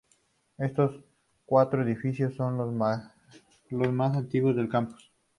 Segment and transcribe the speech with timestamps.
[0.57, 0.95] Estos
[1.45, 3.13] cuatro edificios son los más
[4.17, 5.11] antiguos del campus.